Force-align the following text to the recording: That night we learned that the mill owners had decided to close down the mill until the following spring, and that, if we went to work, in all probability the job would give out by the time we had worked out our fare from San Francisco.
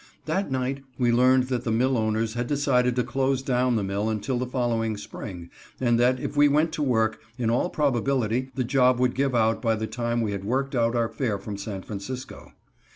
That 0.25 0.49
night 0.49 0.83
we 0.97 1.11
learned 1.11 1.43
that 1.49 1.63
the 1.63 1.69
mill 1.71 1.95
owners 1.95 2.33
had 2.33 2.47
decided 2.47 2.95
to 2.95 3.03
close 3.03 3.43
down 3.43 3.75
the 3.75 3.83
mill 3.83 4.09
until 4.09 4.39
the 4.39 4.47
following 4.47 4.97
spring, 4.97 5.51
and 5.79 5.99
that, 5.99 6.19
if 6.19 6.35
we 6.35 6.47
went 6.47 6.71
to 6.71 6.81
work, 6.81 7.19
in 7.37 7.51
all 7.51 7.69
probability 7.69 8.49
the 8.55 8.63
job 8.63 8.97
would 8.99 9.13
give 9.13 9.35
out 9.35 9.61
by 9.61 9.75
the 9.75 9.85
time 9.85 10.21
we 10.21 10.31
had 10.31 10.43
worked 10.43 10.73
out 10.73 10.95
our 10.95 11.07
fare 11.07 11.37
from 11.37 11.55
San 11.55 11.83
Francisco. 11.83 12.51